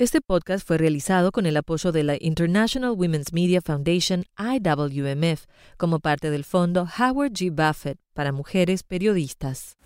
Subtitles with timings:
[0.00, 5.98] Este podcast fue realizado con el apoyo de la International Women's Media Foundation IWMF como
[5.98, 7.50] parte del fondo Howard G.
[7.50, 9.76] Buffett para mujeres periodistas.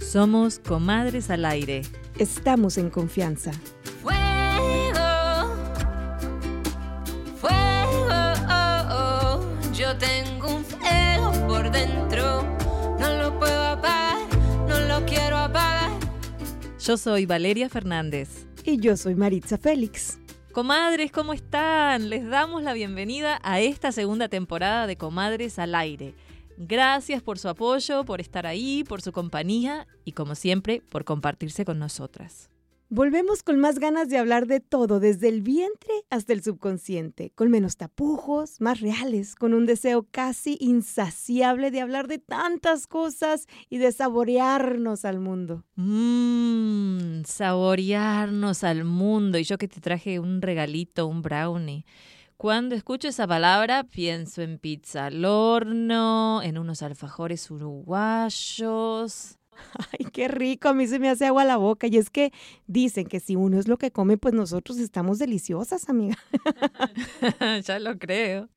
[0.00, 1.82] Somos Comadres al Aire.
[2.18, 3.52] Estamos en confianza.
[16.86, 18.46] Yo soy Valeria Fernández.
[18.62, 20.20] Y yo soy Maritza Félix.
[20.52, 22.10] Comadres, ¿cómo están?
[22.10, 26.14] Les damos la bienvenida a esta segunda temporada de Comadres al Aire.
[26.56, 31.64] Gracias por su apoyo, por estar ahí, por su compañía y como siempre, por compartirse
[31.64, 32.50] con nosotras.
[32.88, 37.50] Volvemos con más ganas de hablar de todo, desde el vientre hasta el subconsciente, con
[37.50, 43.78] menos tapujos, más reales, con un deseo casi insaciable de hablar de tantas cosas y
[43.78, 45.64] de saborearnos al mundo.
[45.74, 49.38] Mmm, saborearnos al mundo.
[49.38, 51.84] Y yo que te traje un regalito, un brownie.
[52.36, 59.35] Cuando escucho esa palabra, pienso en pizza al horno, en unos alfajores uruguayos.
[59.92, 61.86] Ay, qué rico, a mí se me hace agua la boca.
[61.86, 62.32] Y es que
[62.66, 66.16] dicen que si uno es lo que come, pues nosotros estamos deliciosas, amiga.
[67.64, 68.48] ya lo creo.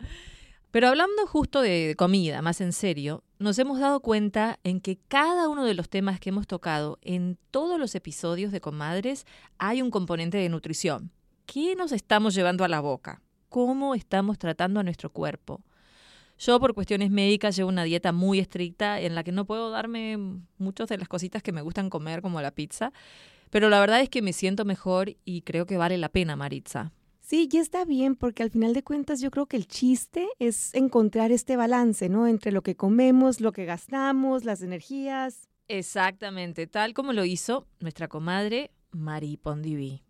[0.72, 5.50] Pero hablando justo de comida, más en serio, nos hemos dado cuenta en que cada
[5.50, 9.26] uno de los temas que hemos tocado en todos los episodios de Comadres
[9.58, 11.12] hay un componente de nutrición.
[11.48, 13.24] ¿Qué nos estamos llevando a la boca?
[13.50, 15.62] ¿Cómo estamos tratando a nuestro cuerpo?
[16.40, 20.18] Yo por cuestiones médicas llevo una dieta muy estricta en la que no puedo darme
[20.58, 22.94] muchas de las cositas que me gustan comer como la pizza,
[23.50, 26.94] pero la verdad es que me siento mejor y creo que vale la pena, Maritza.
[27.20, 30.74] Sí, y está bien, porque al final de cuentas yo creo que el chiste es
[30.74, 32.26] encontrar este balance, ¿no?
[32.26, 35.50] Entre lo que comemos, lo que gastamos, las energías.
[35.68, 40.04] Exactamente, tal como lo hizo nuestra comadre Marie Pondiví.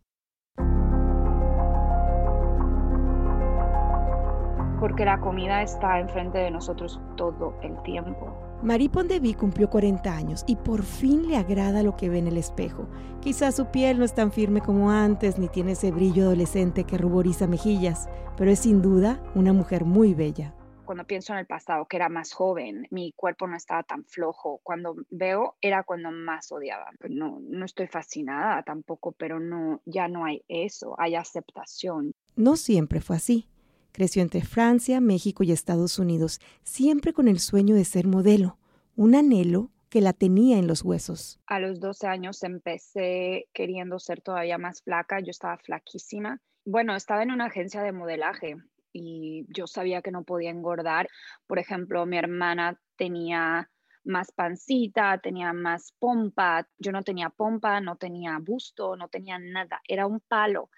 [4.79, 8.33] Porque la comida está enfrente de nosotros todo el tiempo.
[8.61, 12.37] Marie Pondeví cumplió 40 años y por fin le agrada lo que ve en el
[12.37, 12.87] espejo.
[13.21, 16.97] Quizás su piel no es tan firme como antes ni tiene ese brillo adolescente que
[16.97, 20.53] ruboriza mejillas, pero es sin duda una mujer muy bella.
[20.85, 24.59] Cuando pienso en el pasado, que era más joven, mi cuerpo no estaba tan flojo.
[24.63, 26.89] Cuando veo, era cuando más odiaba.
[27.07, 32.13] No, no estoy fascinada tampoco, pero no, ya no hay eso, hay aceptación.
[32.35, 33.47] No siempre fue así.
[33.91, 38.57] Creció entre Francia, México y Estados Unidos, siempre con el sueño de ser modelo,
[38.95, 41.39] un anhelo que la tenía en los huesos.
[41.47, 46.39] A los 12 años empecé queriendo ser todavía más flaca, yo estaba flaquísima.
[46.65, 48.57] Bueno, estaba en una agencia de modelaje
[48.93, 51.09] y yo sabía que no podía engordar.
[51.47, 53.69] Por ejemplo, mi hermana tenía
[54.03, 59.81] más pancita, tenía más pompa, yo no tenía pompa, no tenía busto, no tenía nada,
[59.87, 60.69] era un palo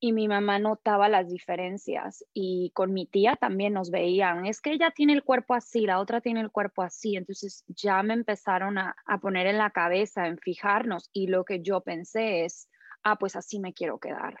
[0.00, 4.72] y mi mamá notaba las diferencias y con mi tía también nos veían, es que
[4.72, 8.78] ella tiene el cuerpo así, la otra tiene el cuerpo así, entonces ya me empezaron
[8.78, 12.68] a, poner en la cabeza, en fijarnos y lo que yo pensé es,
[13.02, 14.40] ah, pues así me quiero quedar.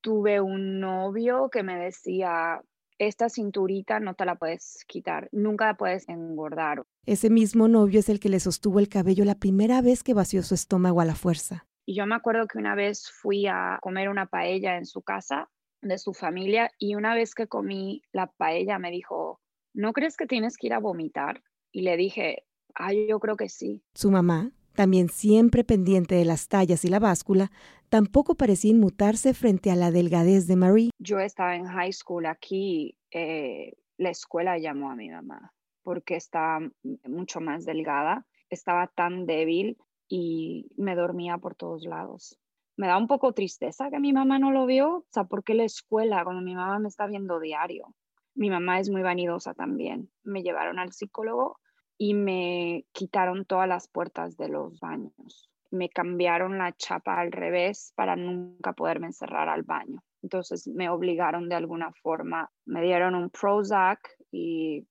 [0.00, 2.60] Tuve un novio que me decía,
[2.98, 6.84] esta cinturita no te la puedes quitar, nunca la puedes engordar.
[7.04, 10.42] Ese mismo novio es el que le sostuvo el cabello la primera vez que vació
[10.42, 11.66] su estómago a la fuerza.
[11.86, 15.48] Y yo me acuerdo que una vez fui a comer una paella en su casa
[15.80, 19.40] de su familia y una vez que comí la paella me dijo,
[19.72, 21.44] ¿no crees que tienes que ir a vomitar?
[21.70, 22.44] Y le dije,
[22.74, 23.84] ay, yo creo que sí.
[23.94, 27.52] Su mamá, también siempre pendiente de las tallas y la báscula,
[27.88, 30.90] tampoco parecía inmutarse frente a la delgadez de Marie.
[30.98, 35.52] Yo estaba en high school aquí, eh, la escuela llamó a mi mamá
[35.86, 36.68] porque estaba
[37.04, 39.78] mucho más delgada, estaba tan débil
[40.08, 42.38] y me dormía por todos lados.
[42.76, 45.54] Me da un poco tristeza que mi mamá no lo vio, o sea, ¿por qué
[45.54, 47.94] la escuela cuando mi mamá me está viendo diario?
[48.34, 50.10] Mi mamá es muy vanidosa también.
[50.22, 51.58] Me llevaron al psicólogo
[51.96, 55.50] y me quitaron todas las puertas de los baños.
[55.70, 60.02] Me cambiaron la chapa al revés para nunca poderme encerrar al baño.
[60.22, 64.00] Entonces me obligaron de alguna forma, me dieron un Prozac
[64.30, 64.86] y,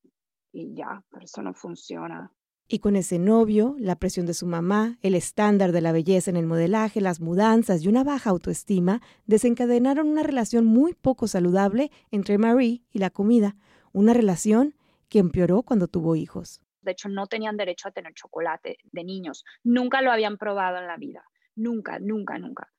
[0.52, 2.32] y ya, pero eso no funciona.
[2.68, 6.38] Y con ese novio, la presión de su mamá, el estándar de la belleza en
[6.38, 12.40] el modelaje, las mudanzas y una baja autoestima desencadenaron una relación muy poco saludable entre
[12.40, 13.56] Marie y la comida,
[13.94, 14.74] una relación
[15.10, 16.60] que empeoró cuando tuvo hijos.
[16.82, 19.46] De hecho, no tenían derecho a tener chocolate de niños.
[19.64, 21.24] Nunca lo habían probado en la vida.
[21.56, 22.72] Nunca, nunca, nunca.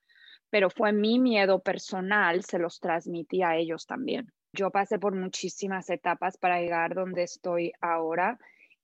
[0.51, 4.33] Pero fue mi miedo personal, se los transmití a ellos también.
[4.53, 8.39] Yo pasé por muchísimas etapas para llegar donde estoy ahora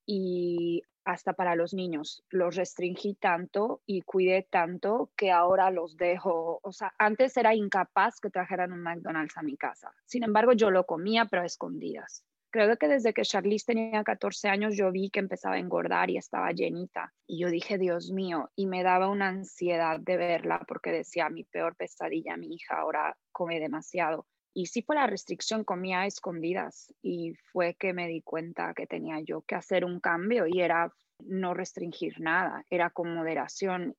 [0.06, 2.25] y hasta para los niños.
[2.31, 6.60] Los restringí tanto y cuidé tanto que ahora los dejo.
[6.62, 9.93] O sea, antes era incapaz que trajeran un McDonald's a mi casa.
[10.04, 12.25] Sin embargo, yo lo comía, pero a escondidas.
[12.52, 16.19] Creo que desde que Charlize tenía 14 años yo vi que empezaba a engordar y
[16.19, 17.14] estaba llenita.
[17.26, 21.44] Y yo dije, Dios mío, y me daba una ansiedad de verla porque decía, mi
[21.44, 24.26] peor pesadilla, mi hija ahora come demasiado.
[24.54, 28.87] Y sí fue la restricción, comía a escondidas y fue que me di cuenta que
[28.87, 33.96] tenía yo que hacer un cambio y era no restringir nada, era con moderación.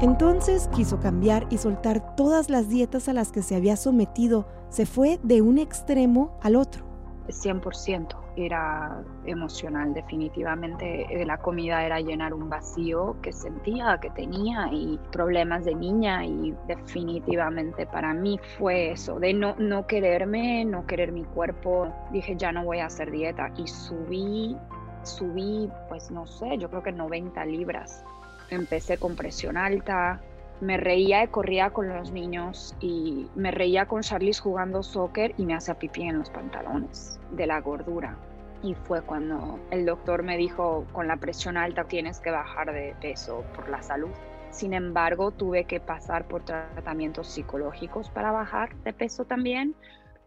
[0.00, 4.48] Entonces quiso cambiar y soltar todas las dietas a las que se había sometido.
[4.70, 6.84] Se fue de un extremo al otro.
[7.28, 14.68] 100% era emocional, definitivamente eh, la comida era llenar un vacío que sentía, que tenía
[14.72, 20.86] y problemas de niña y definitivamente para mí fue eso, de no, no quererme, no
[20.86, 24.56] querer mi cuerpo, dije ya no voy a hacer dieta y subí,
[25.02, 28.04] subí pues no sé, yo creo que 90 libras.
[28.50, 30.20] Empecé con presión alta,
[30.60, 35.44] me reía y corría con los niños y me reía con Charlize jugando soccer y
[35.44, 38.16] me hacía pipí en los pantalones de la gordura.
[38.62, 42.94] Y fue cuando el doctor me dijo, con la presión alta tienes que bajar de
[43.00, 44.10] peso por la salud.
[44.50, 49.74] Sin embargo, tuve que pasar por tratamientos psicológicos para bajar de peso también.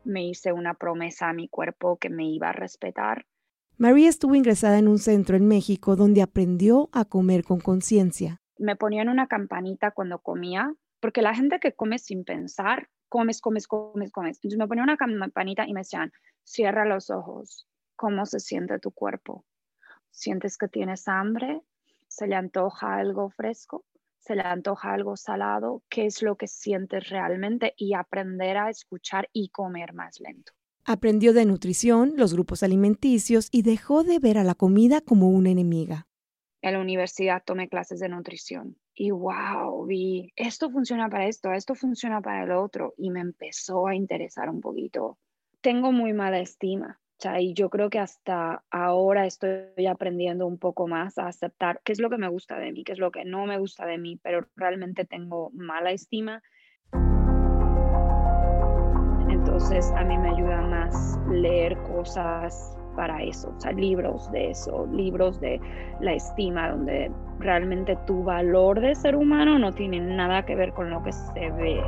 [0.04, 3.26] Me hice una promesa a mi cuerpo que me iba a respetar.
[3.78, 8.76] María estuvo ingresada en un centro en México donde aprendió a comer con conciencia me
[8.76, 14.12] ponían una campanita cuando comía, porque la gente que come sin pensar, comes, comes, comes,
[14.12, 14.38] comes.
[14.38, 16.12] Entonces me ponían una campanita y me decían,
[16.44, 19.46] cierra los ojos, ¿cómo se siente tu cuerpo?
[20.12, 21.62] ¿Sientes que tienes hambre?
[22.08, 23.86] ¿Se le antoja algo fresco?
[24.20, 25.84] ¿Se le antoja algo salado?
[25.90, 27.74] ¿Qué es lo que sientes realmente?
[27.78, 30.54] Y aprender a escuchar y comer más lento.
[30.86, 35.50] Aprendió de nutrición, los grupos alimenticios y dejó de ver a la comida como una
[35.50, 36.08] enemiga
[36.62, 41.76] en la universidad tomé clases de nutrición y wow, vi, esto funciona para esto, esto
[41.76, 45.18] funciona para el otro y me empezó a interesar un poquito.
[45.62, 47.00] Tengo muy mala estima,
[47.40, 52.00] y yo creo que hasta ahora estoy aprendiendo un poco más a aceptar qué es
[52.00, 54.20] lo que me gusta de mí, qué es lo que no me gusta de mí,
[54.22, 56.44] pero realmente tengo mala estima.
[59.30, 64.88] Entonces a mí me ayuda más leer cosas para eso, o sea, libros de eso,
[64.92, 65.62] libros de
[66.02, 70.90] la estima, donde realmente tu valor de ser humano no tiene nada que ver con
[70.90, 71.80] lo que se ve.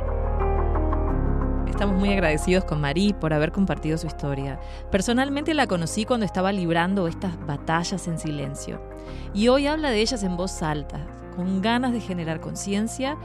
[1.68, 4.60] Estamos muy agradecidos con Marí por haber compartido su historia.
[4.90, 8.80] Personalmente la conocí cuando estaba librando estas batallas en silencio.
[9.34, 11.00] Y hoy habla de ellas en voz alta,
[11.34, 13.16] con ganas de generar conciencia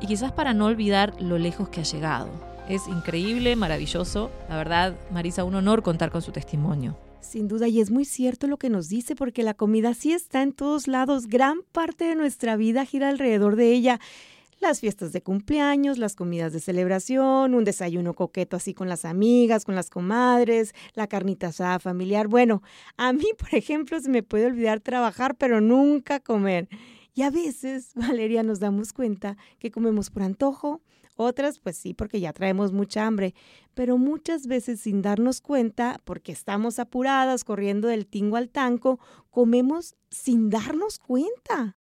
[0.00, 2.28] y quizás para no olvidar lo lejos que ha llegado.
[2.68, 4.30] Es increíble, maravilloso.
[4.48, 6.96] La verdad, Marisa, un honor contar con su testimonio.
[7.24, 10.42] Sin duda, y es muy cierto lo que nos dice, porque la comida sí está
[10.42, 13.98] en todos lados, gran parte de nuestra vida gira alrededor de ella.
[14.60, 19.64] Las fiestas de cumpleaños, las comidas de celebración, un desayuno coqueto así con las amigas,
[19.64, 22.28] con las comadres, la carnita asada familiar.
[22.28, 22.62] Bueno,
[22.96, 26.68] a mí, por ejemplo, se me puede olvidar trabajar, pero nunca comer.
[27.14, 30.82] Y a veces, Valeria, nos damos cuenta que comemos por antojo,
[31.16, 33.34] otras, pues sí, porque ya traemos mucha hambre,
[33.74, 38.98] pero muchas veces sin darnos cuenta, porque estamos apuradas, corriendo del tingo al tanco,
[39.30, 41.76] comemos sin darnos cuenta.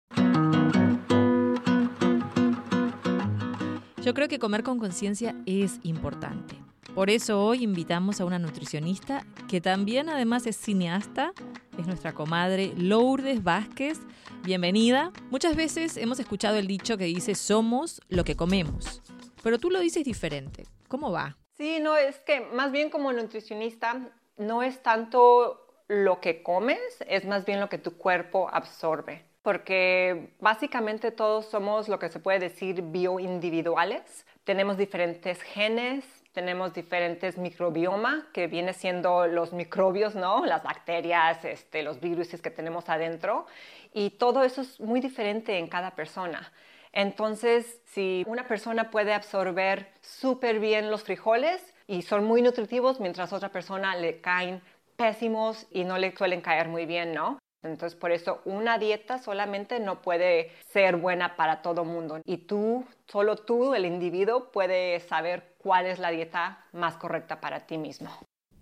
[4.04, 6.58] Yo creo que comer con conciencia es importante.
[6.94, 11.32] Por eso hoy invitamos a una nutricionista que también además es cineasta,
[11.78, 14.00] es nuestra comadre Lourdes Vázquez.
[14.44, 15.12] Bienvenida.
[15.32, 19.02] Muchas veces hemos escuchado el dicho que dice somos lo que comemos.
[19.44, 20.66] Pero tú lo dices diferente.
[20.88, 21.38] ¿Cómo va?
[21.58, 27.26] Sí, no, es que más bien como nutricionista no es tanto lo que comes, es
[27.26, 29.24] más bien lo que tu cuerpo absorbe.
[29.44, 34.26] Porque básicamente todos somos lo que se puede decir bioindividuales.
[34.46, 40.46] Tenemos diferentes genes, tenemos diferentes microbioma, que viene siendo los microbios, ¿no?
[40.46, 43.46] Las bacterias, este, los virus que tenemos adentro.
[43.94, 46.52] Y todo eso es muy diferente en cada persona.
[46.94, 53.34] Entonces, si una persona puede absorber súper bien los frijoles y son muy nutritivos, mientras
[53.34, 54.62] otra persona le caen
[54.96, 57.40] pésimos y no le suelen caer muy bien, ¿no?
[57.64, 62.20] Entonces, por eso una dieta solamente no puede ser buena para todo mundo.
[62.26, 67.62] Y tú, solo tú, el individuo, puede saber cuál es la dieta más correcta para
[67.62, 68.12] ti mismo.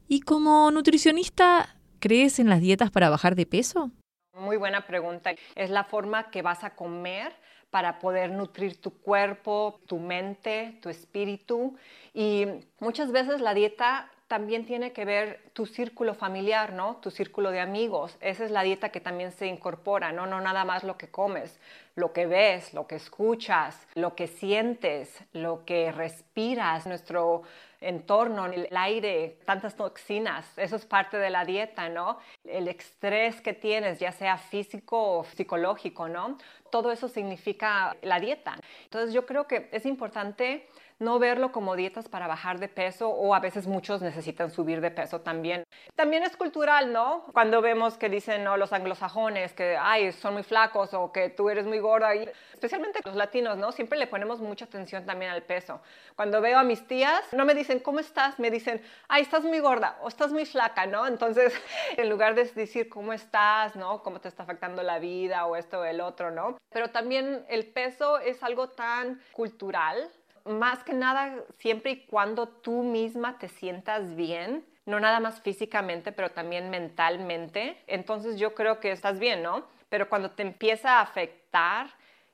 [0.07, 3.91] ¿Y como nutricionista, crees en las dietas para bajar de peso?
[4.33, 5.31] Muy buena pregunta.
[5.55, 7.33] Es la forma que vas a comer
[7.71, 11.75] para poder nutrir tu cuerpo, tu mente, tu espíritu.
[12.13, 12.45] Y
[12.79, 16.97] muchas veces la dieta también tiene que ver tu círculo familiar, ¿no?
[16.97, 18.15] Tu círculo de amigos.
[18.21, 20.25] Esa es la dieta que también se incorpora, ¿no?
[20.25, 21.59] No nada más lo que comes,
[21.95, 27.43] lo que ves, lo que escuchas, lo que sientes, lo que respiras, nuestro
[27.81, 32.19] entorno, el aire, tantas toxinas, eso es parte de la dieta, ¿no?
[32.45, 36.37] El estrés que tienes, ya sea físico o psicológico, ¿no?
[36.69, 38.55] Todo eso significa la dieta.
[38.83, 40.67] Entonces yo creo que es importante
[41.01, 44.91] no verlo como dietas para bajar de peso o a veces muchos necesitan subir de
[44.91, 45.63] peso también.
[45.95, 47.25] También es cultural, ¿no?
[47.33, 48.55] Cuando vemos que dicen ¿no?
[48.55, 52.99] los anglosajones que, ay, son muy flacos o que tú eres muy gorda, y especialmente
[53.03, 53.71] los latinos, ¿no?
[53.71, 55.81] Siempre le ponemos mucha atención también al peso.
[56.15, 58.37] Cuando veo a mis tías, no me dicen, ¿cómo estás?
[58.39, 61.07] Me dicen, ay, estás muy gorda o estás muy flaca, ¿no?
[61.07, 61.51] Entonces,
[61.97, 63.75] en lugar de decir, ¿cómo estás?
[63.75, 64.03] ¿No?
[64.03, 66.57] ¿Cómo te está afectando la vida o esto o el otro, ¿no?
[66.69, 70.11] Pero también el peso es algo tan cultural
[70.45, 76.11] más que nada, siempre y cuando tú misma te sientas bien, no nada más físicamente,
[76.11, 79.65] pero también mentalmente, entonces yo creo que estás bien, ¿no?
[79.89, 81.87] Pero cuando te empieza a afectar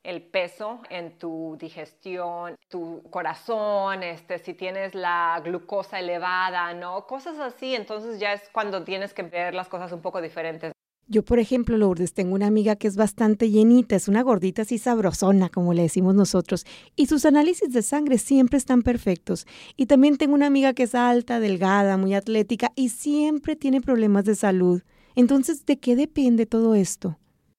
[0.04, 7.06] el peso en tu digestión, tu corazón, este, si tienes la glucosa elevada, ¿no?
[7.08, 10.77] Cosas así, entonces ya es cuando tienes que ver las cosas un poco diferentes.
[11.10, 14.78] Yo, por ejemplo, Lourdes, tengo una amiga que es bastante llenita, es una gordita así
[14.78, 16.66] sabrosona, como le decimos nosotros,
[16.98, 19.48] y sus análisis de sangre siempre están perfectos.
[19.78, 24.26] Y también tengo una amiga que es alta, delgada, muy atlética y siempre tiene problemas
[24.26, 24.82] de salud.
[25.16, 27.18] Entonces, ¿de qué depende todo esto?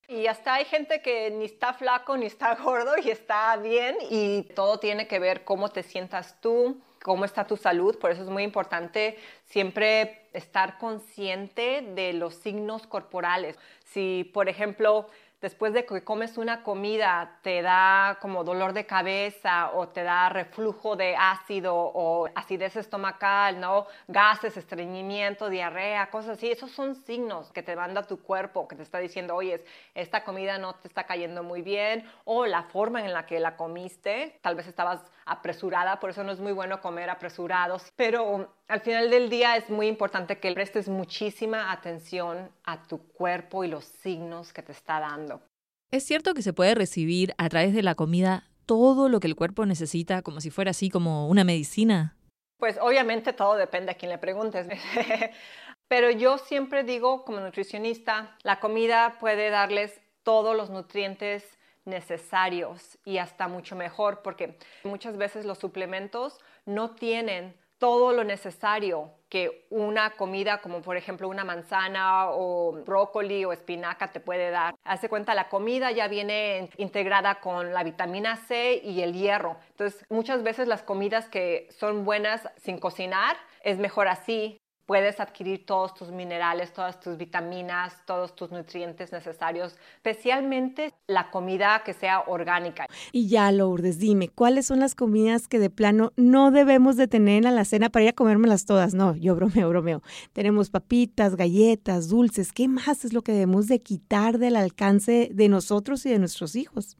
[0.08, 4.42] Y hasta hay gente que ni está flaco ni está gordo y está bien y
[4.54, 8.28] todo tiene que ver cómo te sientas tú, cómo está tu salud, por eso es
[8.28, 13.58] muy importante siempre estar consciente de los signos corporales.
[13.82, 15.06] Si, por ejemplo,
[15.40, 20.28] después de que comes una comida te da como dolor de cabeza o te da
[20.28, 23.86] reflujo de ácido o acidez estomacal, ¿no?
[24.06, 26.50] Gases, estreñimiento, diarrea, cosas así.
[26.50, 30.58] Esos son signos que te manda tu cuerpo, que te está diciendo, oye, esta comida
[30.58, 34.56] no te está cayendo muy bien o la forma en la que la comiste, tal
[34.56, 39.28] vez estabas apresurada, por eso no es muy bueno comer apresurados, pero al final del
[39.28, 44.62] día es muy importante que prestes muchísima atención a tu cuerpo y los signos que
[44.62, 45.42] te está dando.
[45.90, 49.36] ¿Es cierto que se puede recibir a través de la comida todo lo que el
[49.36, 52.16] cuerpo necesita como si fuera así como una medicina?
[52.58, 54.66] Pues obviamente todo depende a quien le preguntes.
[55.88, 61.57] Pero yo siempre digo como nutricionista, la comida puede darles todos los nutrientes
[61.88, 69.12] necesarios y hasta mucho mejor porque muchas veces los suplementos no tienen todo lo necesario
[69.28, 74.74] que una comida como por ejemplo una manzana o brócoli o espinaca te puede dar.
[74.84, 79.56] Hace cuenta, la comida ya viene integrada con la vitamina C y el hierro.
[79.70, 85.66] Entonces, muchas veces las comidas que son buenas sin cocinar es mejor así puedes adquirir
[85.66, 92.20] todos tus minerales, todas tus vitaminas, todos tus nutrientes necesarios, especialmente la comida que sea
[92.20, 92.86] orgánica.
[93.12, 97.44] Y ya, Lourdes, dime, ¿cuáles son las comidas que de plano no debemos de tener
[97.44, 98.94] en la cena para ir a comérmelas todas?
[98.94, 100.02] No, yo bromeo, bromeo.
[100.32, 102.54] Tenemos papitas, galletas, dulces.
[102.54, 106.56] ¿Qué más es lo que debemos de quitar del alcance de nosotros y de nuestros
[106.56, 106.96] hijos?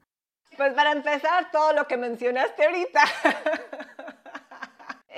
[0.58, 3.00] Pues para empezar, todo lo que mencionaste ahorita.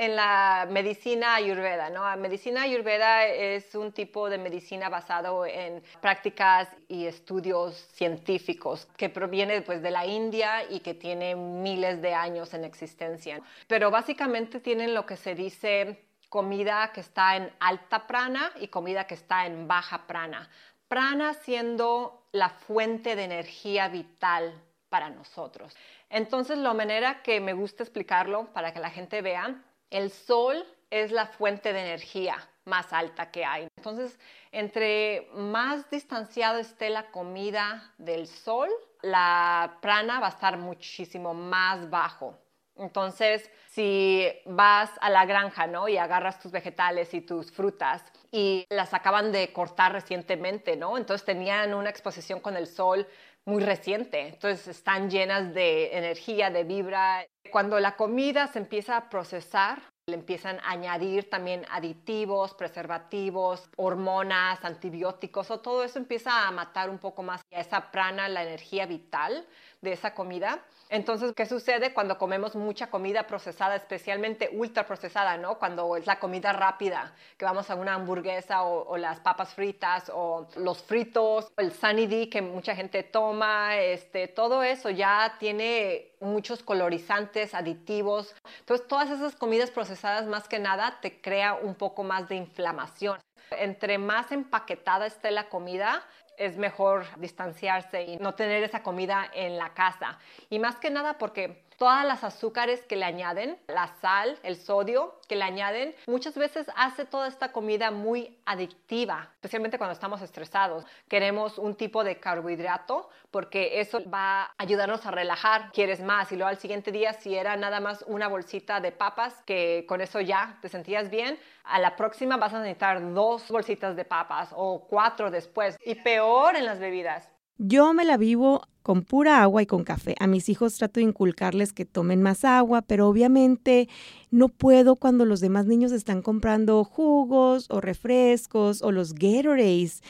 [0.01, 2.05] en la medicina ayurveda, ¿no?
[2.05, 9.11] La medicina ayurveda es un tipo de medicina basado en prácticas y estudios científicos que
[9.11, 13.43] proviene pues de la India y que tiene miles de años en existencia.
[13.67, 19.07] Pero básicamente tienen lo que se dice comida que está en alta prana y comida
[19.07, 20.49] que está en baja prana.
[20.89, 24.55] Prana siendo la fuente de energía vital
[24.89, 25.77] para nosotros.
[26.09, 31.13] Entonces, la manera que me gusta explicarlo para que la gente vea el sol es
[31.13, 33.69] la fuente de energía más alta que hay.
[33.77, 34.19] Entonces,
[34.53, 38.69] entre más distanciado esté la comida del sol,
[39.03, 42.39] la prana va a estar muchísimo más bajo.
[42.77, 45.87] Entonces, si vas a la granja, ¿no?
[45.87, 50.97] Y agarras tus vegetales y tus frutas y las acaban de cortar recientemente, ¿no?
[50.97, 53.07] Entonces tenían una exposición con el sol
[53.47, 57.27] muy reciente, entonces están llenas de energía, de vibra.
[57.51, 64.65] Cuando la comida se empieza a procesar, le empiezan a añadir también aditivos, preservativos, hormonas,
[64.65, 68.87] antibióticos, o todo eso empieza a matar un poco más a esa prana, la energía
[68.87, 69.47] vital
[69.81, 70.61] de esa comida.
[70.91, 75.57] Entonces, ¿qué sucede cuando comemos mucha comida procesada, especialmente ultra procesada, ¿no?
[75.59, 80.49] Cuando es la comida rápida, que vamos a una hamburguesa o, las papas fritas o
[80.57, 81.73] los fritos, el
[82.09, 88.35] D que mucha gente toma, este, todo eso ya tiene muchos colorizantes, aditivos.
[88.59, 93.19] Entonces, todas esas comidas procesadas más que nada te crea un poco más de inflamación.
[93.51, 96.05] Entre más empaquetada esté la comida,
[96.37, 100.19] es mejor distanciarse y no tener esa comida en la casa.
[100.49, 105.19] Y más que nada porque todas las azúcares que le añaden, la sal, el sodio
[105.27, 110.85] que le añaden, muchas veces hace toda esta comida muy adictiva, especialmente cuando estamos estresados.
[111.09, 116.37] Queremos un tipo de carbohidrato porque eso va a ayudarnos a relajar, quieres más y
[116.37, 120.21] luego al siguiente día si era nada más una bolsita de papas que con eso
[120.21, 124.87] ya te sentías bien, a la próxima vas a necesitar dos bolsitas de papas o
[124.87, 127.31] cuatro después y peor en las bebidas.
[127.57, 130.15] Yo me la vivo con pura agua y con café.
[130.19, 133.89] A mis hijos trato de inculcarles que tomen más agua, pero obviamente
[134.31, 140.03] no puedo cuando los demás niños están comprando jugos o refrescos o los Gatorades.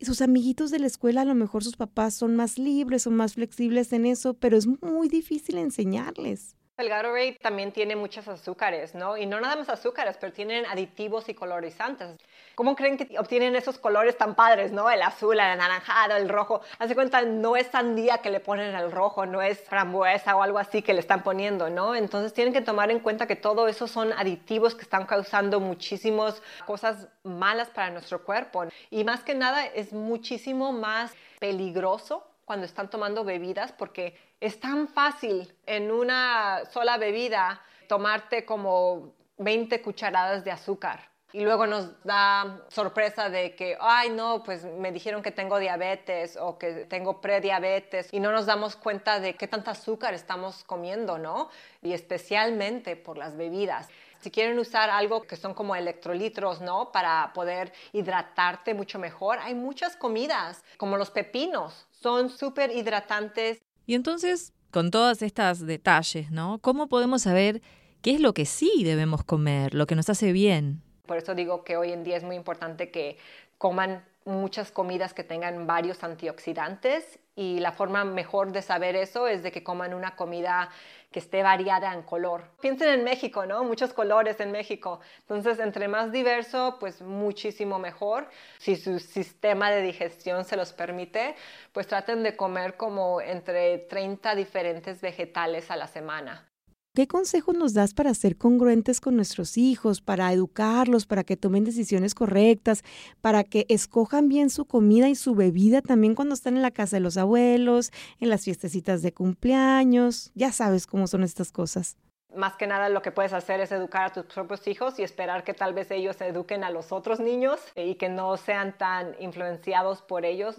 [0.00, 3.34] Sus amiguitos de la escuela, a lo mejor sus papás son más libres, son más
[3.34, 6.56] flexibles en eso, pero es muy difícil enseñarles.
[6.76, 9.16] El Gatorade también tiene muchos azúcares, ¿no?
[9.16, 12.16] Y no nada más azúcares, pero tienen aditivos y colorizantes.
[12.56, 14.90] ¿Cómo creen que obtienen esos colores tan padres, no?
[14.90, 16.62] El azul, el anaranjado, el rojo.
[16.80, 20.58] Hace cuenta, no es sandía que le ponen al rojo, no es frambuesa o algo
[20.58, 21.94] así que le están poniendo, ¿no?
[21.94, 26.42] Entonces tienen que tomar en cuenta que todo eso son aditivos que están causando muchísimas
[26.66, 28.64] cosas malas para nuestro cuerpo.
[28.90, 34.88] Y más que nada es muchísimo más peligroso cuando están tomando bebidas porque es tan
[34.88, 41.14] fácil en una sola bebida tomarte como 20 cucharadas de azúcar.
[41.34, 46.38] Y luego nos da sorpresa de que, ay, no, pues me dijeron que tengo diabetes
[46.40, 51.18] o que tengo prediabetes y no nos damos cuenta de qué tanta azúcar estamos comiendo,
[51.18, 51.50] ¿no?
[51.82, 53.88] Y especialmente por las bebidas.
[54.20, 56.92] Si quieren usar algo que son como electrolitos, ¿no?
[56.92, 63.62] Para poder hidratarte mucho mejor, hay muchas comidas, como los pepinos, son súper hidratantes.
[63.86, 66.58] Y entonces, con todos estos detalles, ¿no?
[66.60, 67.62] ¿Cómo podemos saber
[68.02, 70.82] qué es lo que sí debemos comer, lo que nos hace bien?
[71.06, 73.16] Por eso digo que hoy en día es muy importante que
[73.56, 79.42] coman muchas comidas que tengan varios antioxidantes y la forma mejor de saber eso es
[79.42, 80.70] de que coman una comida
[81.10, 82.50] que esté variada en color.
[82.60, 83.62] Piensen en México, ¿no?
[83.64, 85.00] Muchos colores en México.
[85.20, 88.28] Entonces, entre más diverso, pues muchísimo mejor.
[88.58, 91.36] Si su sistema de digestión se los permite,
[91.72, 96.48] pues traten de comer como entre 30 diferentes vegetales a la semana.
[96.96, 101.64] ¿Qué consejos nos das para ser congruentes con nuestros hijos, para educarlos, para que tomen
[101.64, 102.84] decisiones correctas,
[103.20, 106.94] para que escojan bien su comida y su bebida también cuando están en la casa
[106.96, 110.30] de los abuelos, en las fiestecitas de cumpleaños?
[110.36, 111.96] Ya sabes cómo son estas cosas
[112.36, 115.44] más que nada lo que puedes hacer es educar a tus propios hijos y esperar
[115.44, 120.02] que tal vez ellos eduquen a los otros niños y que no sean tan influenciados
[120.02, 120.58] por ellos.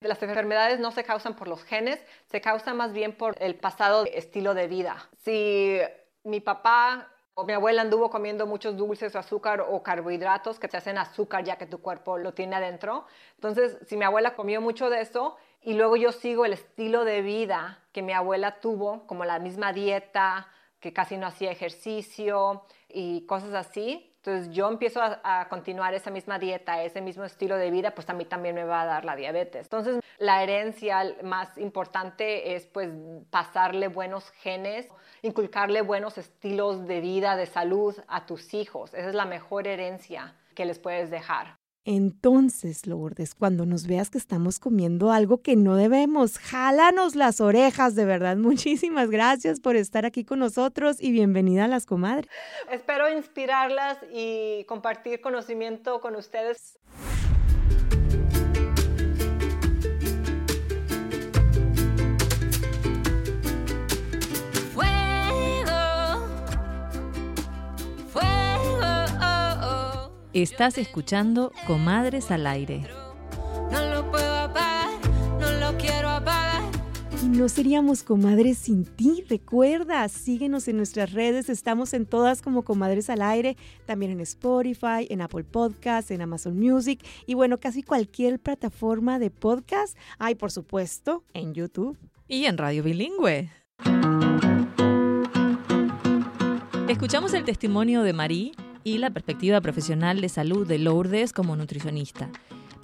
[0.00, 4.04] Las enfermedades no se causan por los genes, se causan más bien por el pasado
[4.06, 5.08] estilo de vida.
[5.18, 5.78] Si
[6.24, 10.96] mi papá o mi abuela anduvo comiendo muchos dulces, azúcar o carbohidratos que te hacen
[10.96, 13.06] azúcar ya que tu cuerpo lo tiene adentro.
[13.34, 17.20] Entonces, si mi abuela comió mucho de eso y luego yo sigo el estilo de
[17.20, 20.48] vida que mi abuela tuvo, como la misma dieta,
[20.80, 24.12] que casi no hacía ejercicio y cosas así.
[24.18, 28.12] Entonces yo empiezo a, continuar esa misma dieta, ese mismo estilo de vida, pues a
[28.12, 29.66] mí también me va a dar la diabetes.
[29.66, 32.90] Entonces la herencia más importante es pues
[33.30, 34.88] pasarle buenos genes,
[35.22, 38.94] inculcarle buenos estilos de vida, de salud a tus hijos.
[38.94, 41.55] Esa es la mejor herencia que les puedes dejar.
[41.88, 47.94] Entonces, Lourdes, cuando nos veas que estamos comiendo algo que no debemos, jálanos las orejas,
[47.94, 48.36] de verdad.
[48.36, 52.28] Muchísimas gracias por estar aquí con nosotros y bienvenida a las comadres.
[52.72, 56.76] Espero inspirarlas y compartir conocimiento con ustedes.
[70.36, 72.86] Estás escuchando Comadres al Aire.
[73.72, 74.90] No lo puedo apagar,
[75.40, 76.62] no lo quiero apagar.
[77.22, 79.24] Y no seríamos comadres sin ti.
[79.30, 81.48] Recuerda, síguenos en nuestras redes.
[81.48, 86.60] Estamos en todas como Comadres al Aire, también en Spotify, en Apple Podcasts, en Amazon
[86.60, 89.96] Music y bueno, casi cualquier plataforma de podcast.
[90.18, 91.96] Hay, por supuesto, en YouTube.
[92.28, 93.48] Y en Radio Bilingüe.
[96.90, 98.52] Escuchamos el testimonio de Marí
[98.86, 102.30] y la perspectiva profesional de salud de Lourdes como nutricionista.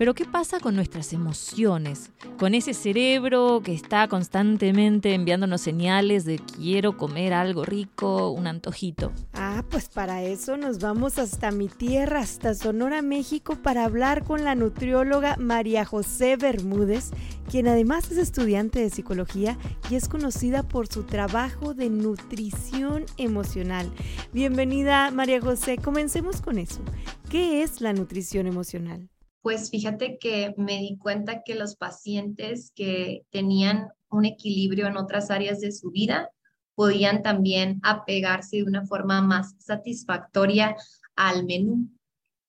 [0.02, 2.10] Pero ¿qué pasa con nuestras emociones?
[2.36, 9.12] Con ese cerebro que está constantemente enviándonos señales de quiero comer algo rico, un antojito.
[9.32, 14.42] Ah, pues para eso nos vamos hasta mi tierra, hasta Sonora, México, para hablar con
[14.42, 17.12] la nutrióloga María José Bermúdez,
[17.48, 19.56] quien además es estudiante de psicología
[19.88, 23.88] y es conocida por su trabajo de nutrición emocional.
[24.32, 26.80] Bienvenida María José, comencemos con eso.
[27.30, 29.08] ¿Qué es la nutrición emocional?
[29.42, 35.30] Pues fíjate que me di cuenta que los pacientes que tenían un equilibrio en otras
[35.32, 36.30] áreas de su vida
[36.76, 40.76] podían también apegarse de una forma más satisfactoria
[41.16, 41.90] al menú.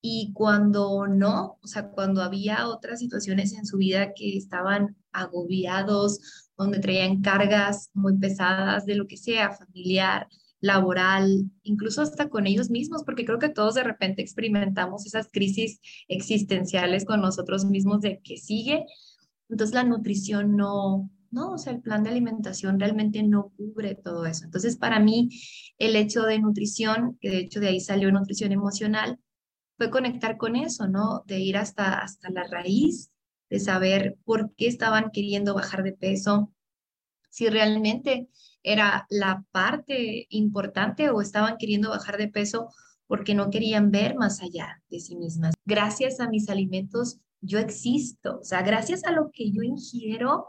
[0.02, 6.52] Y cuando no, o sea, cuando había otras situaciones en su vida que estaban agobiados,
[6.58, 10.28] donde traían cargas muy pesadas de lo que sea, familiar,
[10.63, 15.82] laboral, incluso hasta con ellos mismos, porque creo que todos de repente experimentamos esas crisis
[16.08, 18.86] existenciales con nosotros mismos de que sigue.
[19.49, 24.26] Entonces la nutrición no, no, o sea, el plan de alimentación realmente no cubre todo
[24.26, 24.45] eso.
[24.45, 25.32] Entonces para mí
[25.80, 29.19] el hecho de nutrición, que de hecho de ahí salió nutrición emocional,
[29.76, 31.23] fue conectar con eso, ¿no?
[31.26, 33.12] De ir hasta, hasta la raíz,
[33.49, 36.54] de saber por qué estaban queriendo bajar de peso,
[37.30, 38.30] si realmente
[38.63, 42.69] era la parte importante o estaban queriendo bajar de peso
[43.08, 45.54] porque no querían ver más allá de sí mismas.
[45.65, 50.47] Gracias a mis alimentos yo existo, o sea, gracias a lo que yo ingiero,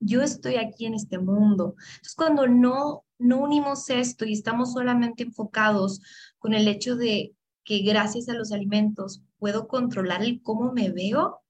[0.00, 1.74] yo estoy aquí en este mundo.
[1.78, 6.02] Entonces, cuando no, no unimos esto y estamos solamente enfocados
[6.38, 11.40] con el hecho de que gracias a los alimentos puedo controlar el cómo me veo,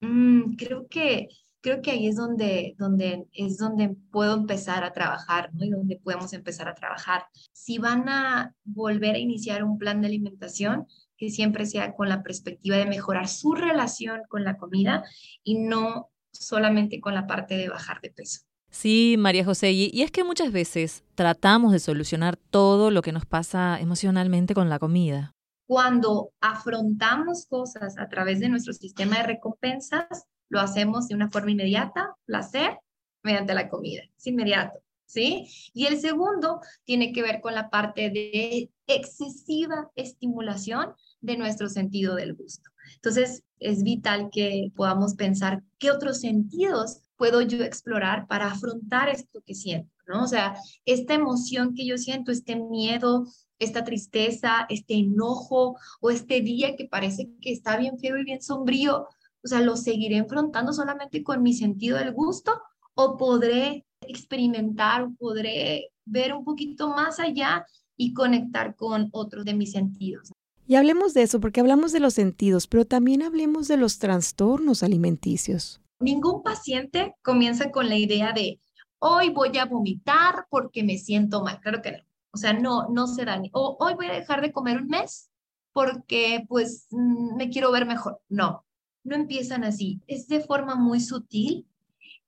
[0.00, 1.28] mm, creo que
[1.62, 5.64] creo que ahí es donde, donde, es donde puedo empezar a trabajar, ¿no?
[5.64, 7.24] Y donde podemos empezar a trabajar.
[7.52, 12.22] Si van a volver a iniciar un plan de alimentación, que siempre sea con la
[12.22, 15.04] perspectiva de mejorar su relación con la comida
[15.44, 18.40] y no solamente con la parte de bajar de peso.
[18.70, 23.26] Sí, María José, y es que muchas veces tratamos de solucionar todo lo que nos
[23.26, 25.32] pasa emocionalmente con la comida.
[25.68, 31.50] Cuando afrontamos cosas a través de nuestro sistema de recompensas, lo hacemos de una forma
[31.50, 32.78] inmediata, placer,
[33.22, 34.02] mediante la comida.
[34.18, 35.48] Es inmediato, ¿sí?
[35.72, 42.16] Y el segundo tiene que ver con la parte de excesiva estimulación de nuestro sentido
[42.16, 42.68] del gusto.
[42.96, 49.40] Entonces, es vital que podamos pensar qué otros sentidos puedo yo explorar para afrontar esto
[49.46, 50.24] que siento, ¿no?
[50.24, 53.24] O sea, esta emoción que yo siento, este miedo,
[53.58, 58.42] esta tristeza, este enojo o este día que parece que está bien feo y bien
[58.42, 59.08] sombrío,
[59.44, 62.52] o sea, ¿lo seguiré enfrentando solamente con mi sentido del gusto
[62.94, 69.72] o podré experimentar, podré ver un poquito más allá y conectar con otros de mis
[69.72, 70.32] sentidos?
[70.66, 74.82] Y hablemos de eso, porque hablamos de los sentidos, pero también hablemos de los trastornos
[74.82, 75.80] alimenticios.
[76.00, 78.60] Ningún paciente comienza con la idea de,
[78.98, 81.60] hoy voy a vomitar porque me siento mal.
[81.60, 81.98] Claro que no.
[82.34, 84.88] O sea, no, no se da ni, o hoy voy a dejar de comer un
[84.88, 85.30] mes
[85.72, 88.20] porque pues mm, me quiero ver mejor.
[88.28, 88.64] No,
[89.04, 91.66] no empiezan así, es de forma muy sutil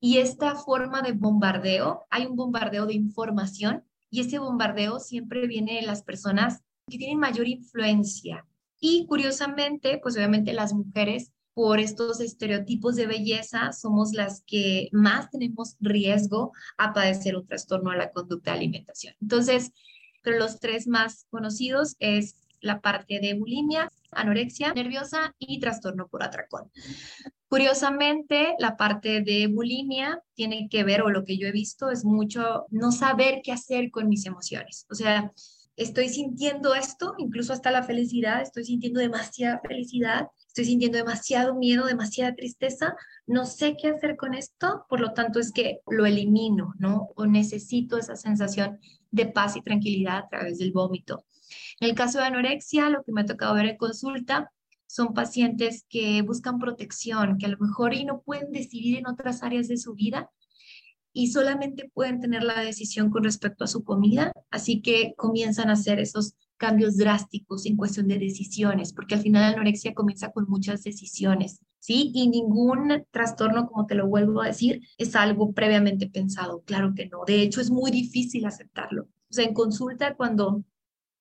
[0.00, 5.76] y esta forma de bombardeo, hay un bombardeo de información y ese bombardeo siempre viene
[5.76, 8.46] de las personas que tienen mayor influencia.
[8.78, 15.30] Y curiosamente, pues obviamente las mujeres por estos estereotipos de belleza somos las que más
[15.30, 19.14] tenemos riesgo a padecer un trastorno a la conducta de alimentación.
[19.22, 19.72] Entonces,
[20.22, 26.22] pero los tres más conocidos es la parte de bulimia, anorexia nerviosa y trastorno por
[26.22, 26.70] atracón.
[27.48, 32.04] Curiosamente, la parte de bulimia tiene que ver, o lo que yo he visto, es
[32.04, 34.86] mucho no saber qué hacer con mis emociones.
[34.90, 35.32] O sea,
[35.76, 41.84] estoy sintiendo esto, incluso hasta la felicidad, estoy sintiendo demasiada felicidad, estoy sintiendo demasiado miedo,
[41.84, 42.94] demasiada tristeza,
[43.26, 47.08] no sé qué hacer con esto, por lo tanto es que lo elimino, ¿no?
[47.16, 48.78] O necesito esa sensación
[49.10, 51.24] de paz y tranquilidad a través del vómito.
[51.80, 54.52] En el caso de anorexia, lo que me ha tocado ver en consulta
[54.86, 59.42] son pacientes que buscan protección, que a lo mejor y no pueden decidir en otras
[59.42, 60.30] áreas de su vida
[61.12, 65.72] y solamente pueden tener la decisión con respecto a su comida, así que comienzan a
[65.72, 70.48] hacer esos cambios drásticos en cuestión de decisiones, porque al final la anorexia comienza con
[70.48, 72.10] muchas decisiones, ¿sí?
[72.14, 77.06] Y ningún trastorno, como te lo vuelvo a decir, es algo previamente pensado, claro que
[77.06, 77.24] no.
[77.26, 79.04] De hecho, es muy difícil aceptarlo.
[79.04, 80.64] O sea, en consulta, cuando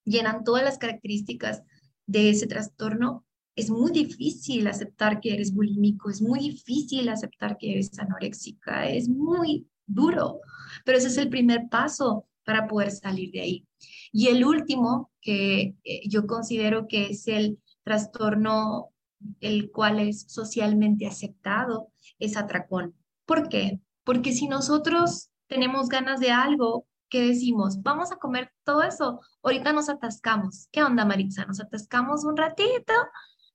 [0.06, 1.64] llenan todas las características
[2.06, 7.72] de ese trastorno, es muy difícil aceptar que eres bulímico, es muy difícil aceptar que
[7.72, 10.40] eres anoréxica, es muy duro,
[10.86, 13.68] pero ese es el primer paso para poder salir de ahí.
[14.12, 18.94] Y el último, que eh, yo considero que es el trastorno
[19.40, 22.96] el cual es socialmente aceptado, es atracón.
[23.26, 23.80] ¿Por qué?
[24.04, 27.82] Porque si nosotros tenemos ganas de algo, ¿qué decimos?
[27.82, 29.22] Vamos a comer todo eso.
[29.44, 30.68] Ahorita nos atascamos.
[30.72, 31.46] ¿Qué onda, Maritza?
[31.46, 32.94] Nos atascamos un ratito,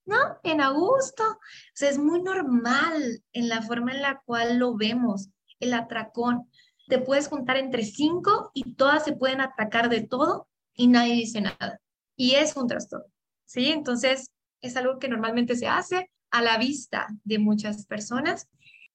[0.06, 0.16] ¿no?
[0.42, 1.24] En agosto.
[1.24, 1.38] O
[1.74, 5.28] sea, es muy normal en la forma en la cual lo vemos,
[5.60, 6.48] el atracón.
[6.88, 11.40] Te puedes juntar entre cinco y todas se pueden atracar de todo y nadie dice
[11.40, 11.80] nada.
[12.16, 13.06] Y es un trastorno,
[13.44, 13.70] ¿sí?
[13.70, 18.48] Entonces, es algo que normalmente se hace a la vista de muchas personas.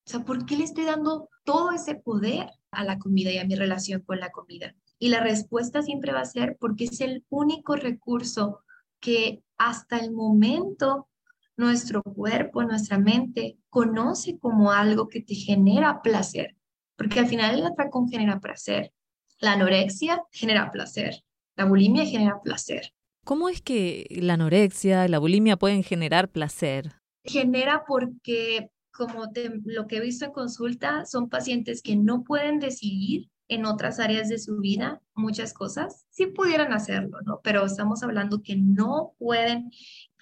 [0.06, 3.46] O sea, ¿por qué le estoy dando todo ese poder a la comida y a
[3.46, 4.76] mi relación con la comida?
[5.00, 8.60] Y la respuesta siempre va a ser porque es el único recurso
[9.00, 11.10] que hasta el momento
[11.58, 16.56] nuestro cuerpo, nuestra mente conoce como algo que te genera placer.
[16.96, 18.92] Porque al final el atracón genera placer.
[19.40, 21.24] La anorexia genera placer.
[21.56, 22.94] La bulimia genera placer.
[23.26, 26.92] ¿Cómo es que la anorexia, la bulimia pueden generar placer?
[27.24, 29.26] Genera porque, como
[29.64, 34.30] lo que he visto en consulta, son pacientes que no pueden decidir en otras áreas
[34.30, 36.06] de su vida muchas cosas.
[36.10, 37.40] Sí pudieran hacerlo, ¿no?
[37.44, 39.72] Pero estamos hablando que no pueden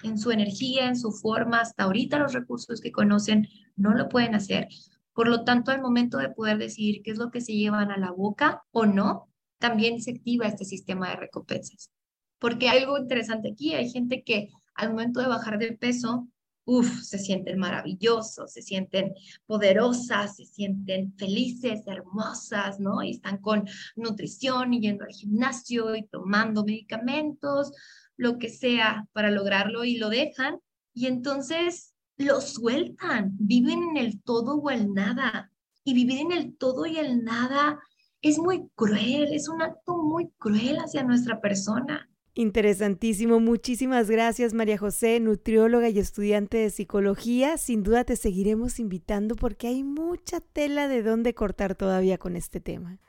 [0.04, 4.36] en su energía, en su forma, hasta ahorita los recursos que conocen no lo pueden
[4.36, 4.68] hacer.
[5.13, 7.97] Por lo tanto, al momento de poder decidir qué es lo que se llevan a
[7.97, 11.91] la boca o no, también se activa este sistema de recompensas.
[12.39, 16.28] Porque algo interesante aquí, hay gente que al momento de bajar de peso,
[16.65, 19.13] uff, se sienten maravillosos, se sienten
[19.45, 23.04] poderosas, se sienten felices, hermosas, ¿no?
[23.04, 27.71] Y están con nutrición y yendo al gimnasio y tomando medicamentos,
[28.17, 30.60] lo que sea para lograrlo y lo dejan.
[30.93, 31.90] Y entonces
[32.22, 35.52] lo sueltan, viven en el todo o el nada.
[35.84, 37.80] Y vivir en el todo y el nada
[38.22, 42.08] es muy cruel, es un acto muy cruel hacia nuestra persona.
[42.34, 43.40] Interesantísimo.
[43.40, 47.58] Muchísimas gracias, María José, nutrióloga y estudiante de psicología.
[47.58, 52.62] Sin duda te seguiremos invitando porque hay mucha tela de dónde cortar todavía con este
[52.62, 53.00] tema.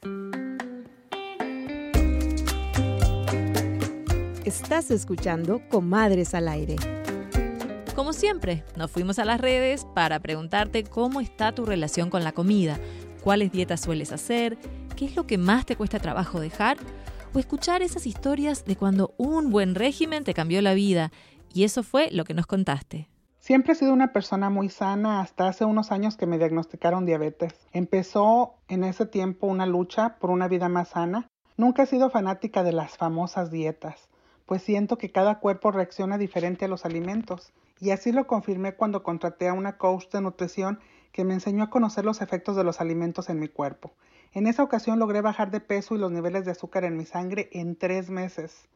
[4.44, 6.76] Estás escuchando Comadres al Aire.
[7.94, 12.32] Como siempre, nos fuimos a las redes para preguntarte cómo está tu relación con la
[12.32, 12.80] comida,
[13.22, 14.56] cuáles dietas sueles hacer,
[14.96, 16.78] qué es lo que más te cuesta trabajo dejar
[17.34, 21.12] o escuchar esas historias de cuando un buen régimen te cambió la vida.
[21.52, 23.08] Y eso fue lo que nos contaste.
[23.40, 27.52] Siempre he sido una persona muy sana hasta hace unos años que me diagnosticaron diabetes.
[27.74, 31.28] Empezó en ese tiempo una lucha por una vida más sana.
[31.58, 34.08] Nunca he sido fanática de las famosas dietas,
[34.46, 37.52] pues siento que cada cuerpo reacciona diferente a los alimentos.
[37.82, 40.78] Y así lo confirmé cuando contraté a una coach de nutrición
[41.10, 43.92] que me enseñó a conocer los efectos de los alimentos en mi cuerpo.
[44.32, 47.48] En esa ocasión logré bajar de peso y los niveles de azúcar en mi sangre
[47.50, 48.68] en tres meses.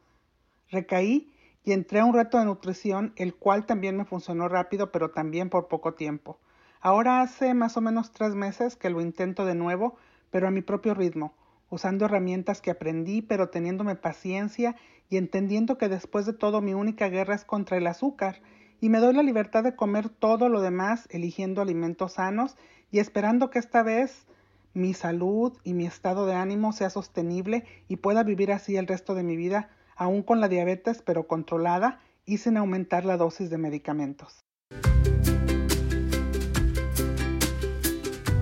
[0.69, 1.31] Recaí
[1.63, 5.49] y entré a un reto de nutrición, el cual también me funcionó rápido, pero también
[5.49, 6.37] por poco tiempo.
[6.81, 9.95] Ahora hace más o menos tres meses que lo intento de nuevo,
[10.31, 11.33] pero a mi propio ritmo,
[11.69, 14.75] usando herramientas que aprendí, pero teniéndome paciencia
[15.09, 18.41] y entendiendo que después de todo mi única guerra es contra el azúcar,
[18.79, 22.55] y me doy la libertad de comer todo lo demás, eligiendo alimentos sanos
[22.91, 24.27] y esperando que esta vez
[24.73, 29.15] mi salud y mi estado de ánimo sea sostenible y pueda vivir así el resto
[29.15, 33.57] de mi vida, aún con la diabetes, pero controlada y sin aumentar la dosis de
[33.57, 34.46] medicamentos.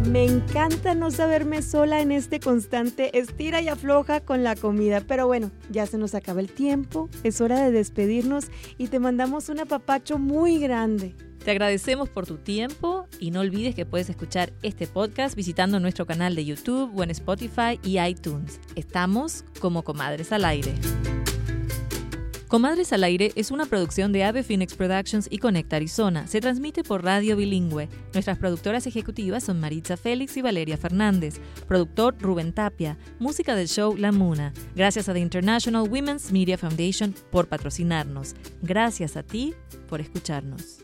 [0.08, 5.26] Me encanta no saberme sola en este constante estira y afloja con la comida, pero
[5.26, 8.46] bueno, ya se nos acaba el tiempo, es hora de despedirnos
[8.78, 11.16] y te mandamos un apapacho muy grande.
[11.44, 16.06] Te agradecemos por tu tiempo y no olvides que puedes escuchar este podcast visitando nuestro
[16.06, 18.60] canal de YouTube o en Spotify y iTunes.
[18.76, 20.74] Estamos como Comadres al Aire.
[22.56, 26.26] Comadres al Aire es una producción de Ave Phoenix Productions y Conecta Arizona.
[26.26, 27.90] Se transmite por radio bilingüe.
[28.14, 31.42] Nuestras productoras ejecutivas son Maritza Félix y Valeria Fernández.
[31.68, 32.98] Productor Rubén Tapia.
[33.20, 34.54] Música del show La Muna.
[34.74, 38.36] Gracias a The International Women's Media Foundation por patrocinarnos.
[38.62, 39.54] Gracias a ti
[39.90, 40.78] por escucharnos.